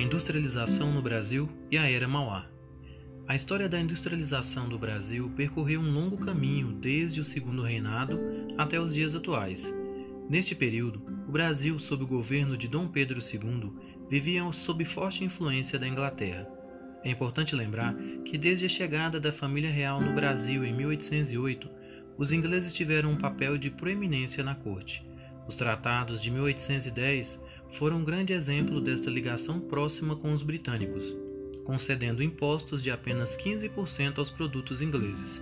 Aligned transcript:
A 0.00 0.02
industrialização 0.02 0.90
no 0.90 1.02
Brasil 1.02 1.46
e 1.70 1.76
a 1.76 1.86
Era 1.86 2.08
Mauá. 2.08 2.46
A 3.28 3.36
história 3.36 3.68
da 3.68 3.78
industrialização 3.78 4.66
do 4.66 4.78
Brasil 4.78 5.30
percorreu 5.36 5.78
um 5.78 5.92
longo 5.92 6.16
caminho 6.16 6.72
desde 6.72 7.20
o 7.20 7.24
segundo 7.24 7.60
reinado 7.60 8.18
até 8.56 8.80
os 8.80 8.94
dias 8.94 9.14
atuais. 9.14 9.70
Neste 10.26 10.54
período, 10.54 11.02
o 11.28 11.30
Brasil, 11.30 11.78
sob 11.78 12.04
o 12.04 12.06
governo 12.06 12.56
de 12.56 12.66
Dom 12.66 12.88
Pedro 12.88 13.20
II, 13.20 13.74
vivia 14.08 14.50
sob 14.54 14.86
forte 14.86 15.22
influência 15.22 15.78
da 15.78 15.86
Inglaterra. 15.86 16.48
É 17.04 17.10
importante 17.10 17.54
lembrar 17.54 17.94
que 18.24 18.38
desde 18.38 18.64
a 18.64 18.70
chegada 18.70 19.20
da 19.20 19.30
família 19.30 19.70
real 19.70 20.00
no 20.00 20.14
Brasil 20.14 20.64
em 20.64 20.74
1808, 20.74 21.68
os 22.16 22.32
ingleses 22.32 22.72
tiveram 22.72 23.10
um 23.10 23.18
papel 23.18 23.58
de 23.58 23.68
proeminência 23.68 24.42
na 24.42 24.54
corte. 24.54 25.06
Os 25.46 25.56
tratados 25.56 26.22
de 26.22 26.30
1810 26.30 27.38
foram 27.72 27.98
um 27.98 28.04
grande 28.04 28.32
exemplo 28.32 28.80
desta 28.80 29.10
ligação 29.10 29.60
próxima 29.60 30.16
com 30.16 30.32
os 30.32 30.42
britânicos, 30.42 31.16
concedendo 31.64 32.22
impostos 32.22 32.82
de 32.82 32.90
apenas 32.90 33.36
15% 33.36 34.18
aos 34.18 34.30
produtos 34.30 34.82
ingleses. 34.82 35.40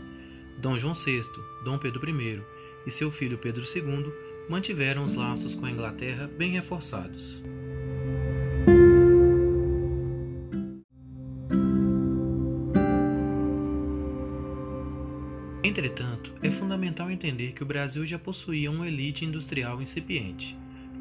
Dom 0.58 0.76
João 0.76 0.94
VI, 0.94 1.22
Dom 1.64 1.78
Pedro 1.78 2.08
I 2.08 2.42
e 2.86 2.90
seu 2.90 3.10
filho 3.10 3.38
Pedro 3.38 3.64
II 3.64 4.12
mantiveram 4.48 5.04
os 5.04 5.14
laços 5.14 5.54
com 5.54 5.66
a 5.66 5.70
Inglaterra 5.70 6.30
bem 6.36 6.50
reforçados. 6.50 7.42
Entretanto, 15.62 16.32
é 16.42 16.50
fundamental 16.50 17.10
entender 17.10 17.52
que 17.52 17.62
o 17.62 17.66
Brasil 17.66 18.04
já 18.06 18.18
possuía 18.18 18.70
uma 18.70 18.88
elite 18.88 19.24
industrial 19.24 19.80
incipiente. 19.82 20.56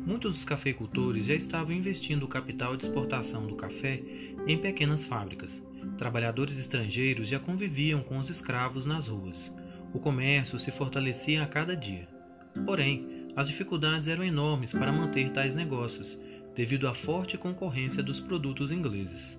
Muitos 0.08 0.36
dos 0.36 0.46
cafeicultores 0.46 1.26
já 1.26 1.34
estavam 1.34 1.76
investindo 1.76 2.24
o 2.24 2.30
capital 2.30 2.78
de 2.78 2.86
exportação 2.86 3.46
do 3.46 3.58
café 3.58 4.02
em 4.48 4.58
pequenas 4.58 5.04
fábricas. 5.04 5.62
Trabalhadores 5.98 6.58
estrangeiros 6.58 7.28
já 7.28 7.40
conviviam 7.40 8.02
com 8.02 8.18
os 8.18 8.30
escravos 8.30 8.86
nas 8.86 9.08
ruas. 9.08 9.52
O 9.94 10.00
comércio 10.00 10.58
se 10.60 10.72
fortalecia 10.72 11.44
a 11.44 11.46
cada 11.46 11.76
dia. 11.76 12.08
Porém, 12.66 13.28
as 13.36 13.48
dificuldades 13.48 14.08
eram 14.08 14.24
enormes 14.24 14.72
para 14.72 14.94
manter 14.94 15.30
tais 15.32 15.54
negócios, 15.54 16.18
devido 16.56 16.88
à 16.88 16.94
forte 16.94 17.38
concorrência 17.38 18.02
dos 18.02 18.22
produtos 18.22 18.72
ingleses. 18.72 19.38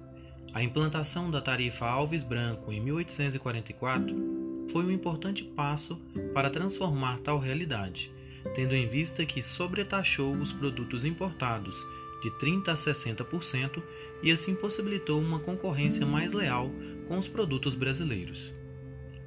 A 0.53 0.63
implantação 0.63 1.31
da 1.31 1.41
tarifa 1.41 1.87
Alves 1.87 2.25
Branco 2.25 2.71
em 2.71 2.79
1844 2.83 4.69
foi 4.71 4.85
um 4.85 4.91
importante 4.91 5.45
passo 5.45 5.99
para 6.35 6.51
transformar 6.51 7.21
tal 7.21 7.39
realidade 7.39 8.18
tendo 8.55 8.75
em 8.75 8.89
vista 8.89 9.25
que 9.25 9.43
sobretaxou 9.43 10.33
os 10.35 10.53
produtos 10.53 11.05
importados 11.05 11.87
de 12.23 12.31
30% 12.31 12.69
a 12.69 12.75
60% 12.75 13.83
e 14.23 14.33
assim 14.33 14.55
possibilitou 14.55 15.21
uma 15.21 15.39
concorrência 15.39 16.05
mais 16.05 16.33
leal 16.33 16.71
com 17.07 17.19
os 17.19 17.29
produtos 17.29 17.75
brasileiros. 17.75 18.53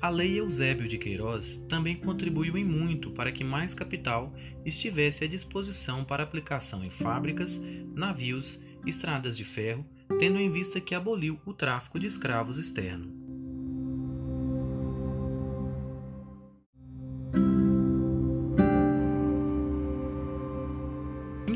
A 0.01 0.09
Lei 0.09 0.39
Eusébio 0.39 0.87
de 0.87 0.97
Queiroz 0.97 1.57
também 1.69 1.95
contribuiu 1.95 2.57
em 2.57 2.65
muito 2.65 3.11
para 3.11 3.31
que 3.31 3.43
mais 3.43 3.73
capital 3.73 4.33
estivesse 4.65 5.23
à 5.23 5.27
disposição 5.27 6.03
para 6.03 6.23
aplicação 6.23 6.83
em 6.83 6.89
fábricas, 6.89 7.61
navios, 7.93 8.59
estradas 8.85 9.37
de 9.37 9.45
ferro, 9.45 9.85
tendo 10.19 10.39
em 10.39 10.51
vista 10.51 10.81
que 10.81 10.95
aboliu 10.95 11.39
o 11.45 11.53
tráfico 11.53 11.99
de 11.99 12.07
escravos 12.07 12.57
externo. 12.57 13.20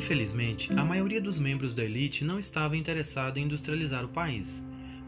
Infelizmente, 0.06 0.72
a 0.74 0.86
maioria 0.86 1.20
dos 1.20 1.40
membros 1.40 1.74
da 1.74 1.84
elite 1.84 2.24
não 2.24 2.38
estava 2.38 2.78
interessada 2.78 3.40
em 3.40 3.46
industrializar 3.46 4.06
o 4.06 4.10
país, 4.10 4.64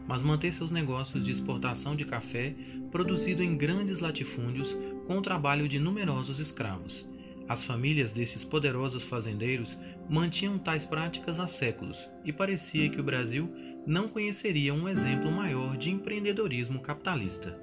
mas 0.08 0.24
manter 0.24 0.52
seus 0.52 0.72
negócios 0.72 1.24
de 1.24 1.30
exportação 1.30 1.94
de 1.94 2.04
café 2.04 2.52
produzido 2.90 3.40
em 3.40 3.56
grandes 3.56 4.00
latifúndios 4.00 4.76
com 5.06 5.16
o 5.16 5.22
trabalho 5.22 5.68
de 5.68 5.78
numerosos 5.78 6.40
escravos. 6.40 7.06
As 7.48 7.62
famílias 7.62 8.10
desses 8.10 8.42
poderosos 8.42 9.04
fazendeiros 9.04 9.78
mantinham 10.10 10.58
tais 10.58 10.84
práticas 10.84 11.38
há 11.38 11.46
séculos 11.46 12.10
e 12.24 12.32
parecia 12.32 12.90
que 12.90 13.00
o 13.00 13.04
Brasil 13.04 13.54
não 13.86 14.08
conheceria 14.08 14.74
um 14.74 14.88
exemplo 14.88 15.30
maior 15.30 15.76
de 15.76 15.92
empreendedorismo 15.92 16.80
capitalista. 16.80 17.56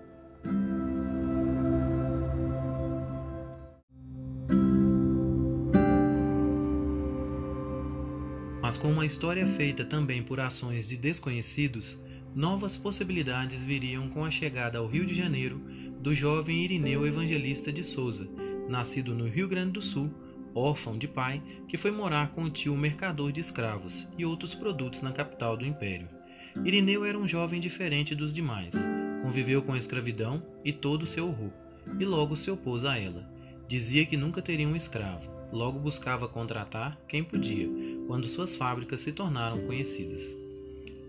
Mas 8.65 8.77
com 8.77 8.91
uma 8.91 9.05
história 9.05 9.45
feita 9.45 9.85
também 9.85 10.23
por 10.23 10.39
ações 10.39 10.87
de 10.87 10.97
desconhecidos, 10.97 12.01
novas 12.33 12.75
possibilidades 12.75 13.63
viriam 13.63 14.09
com 14.09 14.25
a 14.25 14.31
chegada 14.31 14.79
ao 14.79 14.87
Rio 14.87 15.05
de 15.05 15.13
Janeiro 15.13 15.59
do 15.99 16.15
jovem 16.15 16.63
Irineu 16.63 17.05
Evangelista 17.05 17.71
de 17.71 17.83
Souza, 17.83 18.27
nascido 18.67 19.13
no 19.13 19.27
Rio 19.27 19.47
Grande 19.47 19.73
do 19.73 19.83
Sul, 19.83 20.11
órfão 20.55 20.97
de 20.97 21.07
pai, 21.07 21.43
que 21.67 21.77
foi 21.77 21.91
morar 21.91 22.31
com 22.31 22.41
o 22.41 22.49
tio 22.49 22.75
mercador 22.75 23.31
de 23.31 23.39
escravos 23.39 24.07
e 24.17 24.25
outros 24.25 24.55
produtos 24.55 25.03
na 25.03 25.11
capital 25.11 25.55
do 25.55 25.63
império. 25.63 26.09
Irineu 26.63 27.05
era 27.05 27.19
um 27.19 27.27
jovem 27.27 27.59
diferente 27.59 28.15
dos 28.15 28.33
demais, 28.33 28.73
conviveu 29.21 29.61
com 29.61 29.73
a 29.73 29.77
escravidão 29.77 30.41
e 30.63 30.73
todo 30.73 31.03
o 31.03 31.07
seu 31.07 31.27
horror, 31.27 31.51
e 31.99 32.03
logo 32.03 32.35
se 32.35 32.49
opôs 32.49 32.83
a 32.83 32.97
ela. 32.97 33.29
Dizia 33.67 34.07
que 34.07 34.17
nunca 34.17 34.41
teria 34.41 34.67
um 34.67 34.75
escravo, 34.75 35.34
logo 35.51 35.79
buscava 35.79 36.27
contratar 36.27 36.99
quem 37.07 37.23
podia, 37.23 37.69
quando 38.07 38.27
suas 38.27 38.55
fábricas 38.55 39.01
se 39.01 39.11
tornaram 39.11 39.59
conhecidas. 39.65 40.21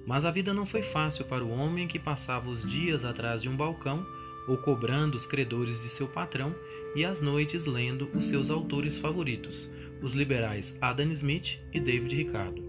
Mas 0.06 0.24
a 0.24 0.30
vida 0.30 0.54
não 0.54 0.64
foi 0.64 0.82
fácil 0.82 1.24
para 1.24 1.44
o 1.44 1.50
homem 1.50 1.88
que 1.88 1.98
passava 1.98 2.48
os 2.48 2.68
dias 2.68 3.04
atrás 3.04 3.42
de 3.42 3.48
um 3.48 3.56
balcão 3.56 4.06
ou 4.46 4.56
cobrando 4.56 5.16
os 5.16 5.26
credores 5.26 5.82
de 5.82 5.88
seu 5.88 6.06
patrão 6.06 6.54
e 6.94 7.04
as 7.04 7.20
noites 7.20 7.66
lendo 7.66 8.08
os 8.14 8.24
seus 8.24 8.48
autores 8.48 8.98
favoritos, 8.98 9.68
os 10.00 10.14
liberais 10.14 10.76
Adam 10.80 11.10
Smith 11.12 11.58
e 11.72 11.80
David 11.80 12.14
Ricardo. 12.14 12.64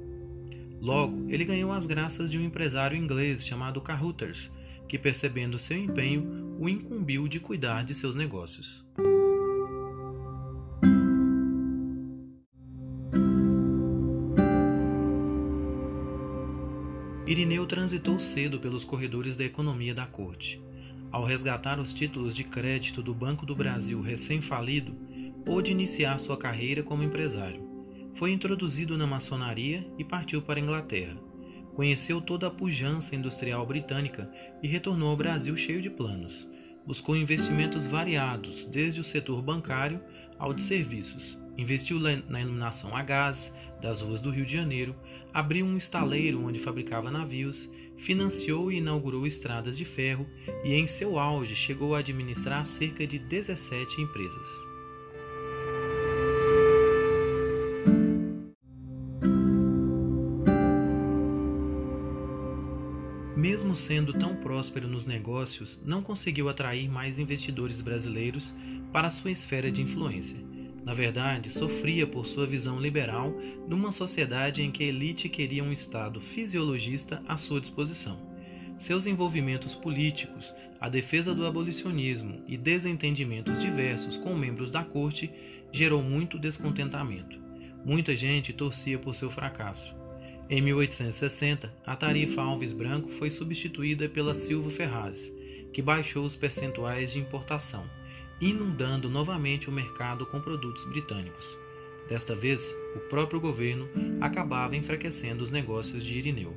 Logo, 0.82 1.26
ele 1.30 1.46
ganhou 1.46 1.72
as 1.72 1.86
graças 1.86 2.30
de 2.30 2.38
um 2.38 2.42
empresário 2.44 2.98
inglês 2.98 3.46
chamado 3.46 3.82
Carruthers, 3.82 4.52
que, 4.88 4.98
percebendo 4.98 5.60
seu 5.60 5.78
empenho, 5.78 6.56
o 6.60 6.68
incumbiu 6.70 7.28
de 7.28 7.40
cuidar 7.40 7.84
de 7.84 7.94
seus 7.94 8.16
negócios. 8.16 8.86
Irineu 17.28 17.66
transitou 17.66 18.18
cedo 18.22 18.58
pelos 18.58 18.86
corredores 18.86 19.36
da 19.36 19.44
economia 19.44 19.94
da 19.94 20.06
corte. 20.06 20.62
Ao 21.12 21.26
resgatar 21.26 21.78
os 21.78 21.94
títulos 21.94 22.34
de 22.34 22.46
crédito 22.46 23.04
do 23.04 23.14
Banco 23.14 23.46
do 23.46 23.54
Brasil 23.54 24.00
recém-falido, 24.00 24.96
pôde 25.46 25.74
iniciar 25.74 26.18
sua 26.20 26.38
carreira 26.38 26.82
como 26.82 27.04
empresário. 27.04 27.68
Foi 28.14 28.32
introduzido 28.32 28.98
na 28.98 29.06
maçonaria 29.06 29.86
e 29.98 30.06
partiu 30.06 30.42
para 30.42 30.58
a 30.58 30.64
Inglaterra. 30.64 31.18
Conheceu 31.76 32.22
toda 32.22 32.48
a 32.48 32.52
pujança 32.52 33.14
industrial 33.14 33.66
britânica 33.66 34.32
e 34.64 34.68
retornou 34.68 35.10
ao 35.10 35.18
Brasil 35.18 35.58
cheio 35.58 35.82
de 35.82 35.90
planos. 35.90 36.48
Buscou 36.86 37.14
investimentos 37.14 37.86
variados, 37.86 38.64
desde 38.72 39.02
o 39.02 39.04
setor 39.04 39.42
bancário 39.42 40.00
ao 40.40 40.54
de 40.54 40.64
serviços. 40.64 41.38
Investiu 41.58 42.00
na 42.00 42.40
iluminação 42.40 42.96
a 42.96 43.02
gás 43.02 43.52
das 43.82 44.02
ruas 44.02 44.22
do 44.22 44.30
Rio 44.30 44.46
de 44.46 44.54
Janeiro, 44.54 44.96
abriu 45.34 45.66
um 45.66 45.76
estaleiro 45.76 46.46
onde 46.46 46.60
fabricava 46.60 47.10
navios, 47.10 47.68
financiou 47.98 48.72
e 48.72 48.78
inaugurou 48.78 49.26
estradas 49.26 49.76
de 49.76 49.84
ferro 49.84 50.28
e, 50.64 50.74
em 50.74 50.86
seu 50.86 51.18
auge, 51.18 51.56
chegou 51.56 51.96
a 51.96 52.00
administrar 52.00 52.66
cerca 52.68 53.08
de 53.08 53.18
17 53.18 54.02
empresas. 54.02 54.48
Mesmo 63.36 63.76
sendo 63.76 64.14
tão 64.14 64.36
próspero 64.36 64.88
nos 64.88 65.06
negócios, 65.06 65.82
não 65.86 66.04
conseguiu 66.04 66.50
atrair 66.50 66.90
mais 66.90 67.18
investidores 67.18 67.82
brasileiros 67.82 68.54
para 68.92 69.10
sua 69.10 69.32
esfera 69.32 69.72
de 69.72 69.82
influência 69.82 70.47
na 70.88 70.94
verdade, 70.94 71.50
sofria 71.50 72.08
por 72.08 72.26
sua 72.26 72.48
visão 72.48 72.80
liberal 72.80 73.38
numa 73.68 73.92
sociedade 73.92 74.64
em 74.64 74.72
que 74.72 74.86
a 74.86 74.88
elite 74.88 75.28
queria 75.28 75.62
um 75.62 75.74
Estado 75.74 76.22
fisiologista 76.22 77.22
à 77.28 77.36
sua 77.36 77.60
disposição. 77.60 78.18
Seus 78.78 79.06
envolvimentos 79.06 79.76
políticos, 79.76 80.56
a 80.80 80.88
defesa 80.88 81.36
do 81.36 81.46
abolicionismo 81.46 82.42
e 82.48 82.56
desentendimentos 82.56 83.60
diversos 83.60 84.16
com 84.16 84.34
membros 84.34 84.72
da 84.72 84.82
corte 84.82 85.30
gerou 85.74 86.02
muito 86.02 86.40
descontentamento. 86.40 87.38
Muita 87.84 88.16
gente 88.16 88.54
torcia 88.54 88.98
por 88.98 89.14
seu 89.14 89.30
fracasso. 89.30 89.94
Em 90.50 90.62
1860, 90.62 91.70
a 91.86 91.98
tarifa 91.98 92.42
Alves 92.42 92.72
Branco 92.72 93.10
foi 93.10 93.30
substituída 93.30 94.08
pela 94.08 94.34
Silva 94.34 94.70
Ferraz, 94.70 95.34
que 95.74 95.82
baixou 95.82 96.24
os 96.24 96.38
percentuais 96.38 97.12
de 97.12 97.20
importação 97.20 97.86
inundando 98.40 99.10
novamente 99.10 99.70
o 99.70 99.72
mercado 99.72 100.26
com 100.26 100.40
produtos 100.40 100.86
britânicos. 100.86 101.58
Desta 102.08 102.34
vez, 102.34 102.64
o 102.96 103.00
próprio 103.10 103.40
governo 103.40 103.88
acabava 104.22 104.76
enfraquecendo 104.76 105.44
os 105.44 105.52
negócios 105.52 106.04
de 106.04 106.18
Irineu. 106.18 106.56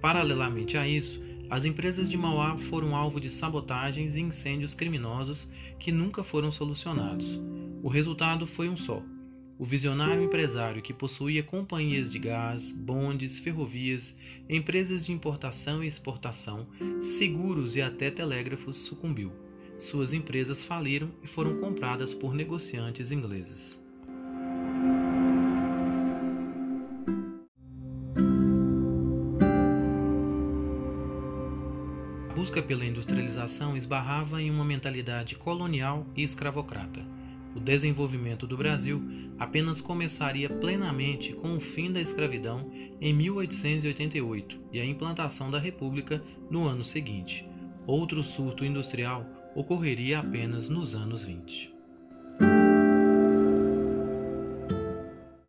Paralelamente 0.00 0.76
a 0.76 0.86
isso, 0.86 1.20
as 1.50 1.64
empresas 1.64 2.08
de 2.08 2.16
Mauá 2.16 2.56
foram 2.56 2.96
alvo 2.96 3.20
de 3.20 3.28
sabotagens 3.28 4.16
e 4.16 4.20
incêndios 4.20 4.74
criminosos 4.74 5.48
que 5.78 5.92
nunca 5.92 6.22
foram 6.22 6.50
solucionados. 6.50 7.40
O 7.82 7.88
resultado 7.88 8.46
foi 8.46 8.68
um 8.68 8.76
só: 8.76 9.02
o 9.58 9.64
visionário 9.64 10.24
empresário 10.24 10.82
que 10.82 10.92
possuía 10.92 11.42
companhias 11.42 12.10
de 12.10 12.18
gás, 12.18 12.72
bondes, 12.72 13.38
ferrovias, 13.38 14.16
empresas 14.48 15.04
de 15.04 15.12
importação 15.12 15.84
e 15.84 15.86
exportação, 15.86 16.66
seguros 17.00 17.76
e 17.76 17.82
até 17.82 18.10
telégrafos 18.10 18.78
sucumbiu. 18.78 19.32
Suas 19.78 20.12
empresas 20.12 20.64
faliram 20.64 21.10
e 21.22 21.26
foram 21.26 21.56
compradas 21.56 22.14
por 22.14 22.34
negociantes 22.34 23.10
ingleses. 23.10 23.78
A 32.30 32.34
busca 32.34 32.62
pela 32.62 32.84
industrialização 32.84 33.76
esbarrava 33.76 34.40
em 34.40 34.50
uma 34.50 34.64
mentalidade 34.64 35.34
colonial 35.34 36.06
e 36.16 36.22
escravocrata. 36.22 37.00
O 37.54 37.60
desenvolvimento 37.60 38.46
do 38.46 38.56
Brasil 38.56 39.02
apenas 39.38 39.80
começaria 39.80 40.48
plenamente 40.48 41.32
com 41.32 41.56
o 41.56 41.60
fim 41.60 41.92
da 41.92 42.00
escravidão 42.00 42.70
em 43.00 43.14
1888 43.14 44.60
e 44.72 44.80
a 44.80 44.84
implantação 44.84 45.50
da 45.50 45.58
República 45.58 46.22
no 46.50 46.66
ano 46.66 46.82
seguinte. 46.82 47.48
Outro 47.86 48.24
surto 48.24 48.64
industrial 48.64 49.24
ocorreria 49.54 50.20
apenas 50.20 50.68
nos 50.68 50.94
anos 50.94 51.24
20. 51.24 51.73